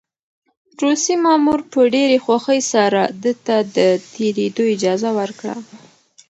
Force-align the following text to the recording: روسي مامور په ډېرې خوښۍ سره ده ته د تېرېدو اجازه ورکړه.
روسي 0.83 1.15
مامور 1.23 1.59
په 1.71 1.79
ډېرې 1.93 2.17
خوښۍ 2.25 2.59
سره 2.73 3.01
ده 3.23 3.33
ته 3.45 3.57
د 3.75 3.77
تېرېدو 4.13 4.63
اجازه 4.75 5.09
ورکړه. 5.19 5.55